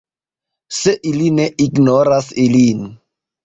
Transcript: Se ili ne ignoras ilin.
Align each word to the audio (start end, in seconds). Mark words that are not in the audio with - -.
Se 0.77 0.93
ili 1.11 1.29
ne 1.37 1.47
ignoras 1.67 2.33
ilin. 2.49 2.85